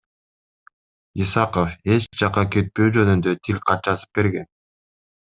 Исаков 1.25 1.75
эч 1.95 2.07
жакка 2.21 2.45
кетпөө 2.55 2.87
жөнүндө 2.97 3.35
тилкат 3.49 3.91
жазып 3.91 4.21
берген. 4.21 4.49